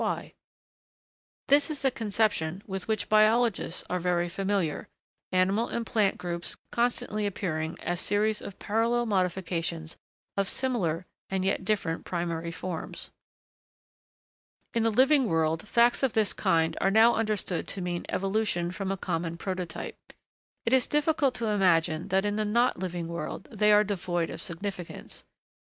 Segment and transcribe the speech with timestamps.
[1.47, 4.87] ]This is a conception with, which biologists are very familiar,
[5.31, 9.97] animal and plant groups constantly appearing as series of parallel modifications
[10.35, 13.11] of similar and yet different primary forms.
[14.73, 18.91] In the living world, facts of this kind are now understood to mean evolution from
[18.91, 19.97] a common prototype.
[20.65, 24.41] It is difficult to imagine that in the not living world they are devoid of
[24.41, 25.25] significance.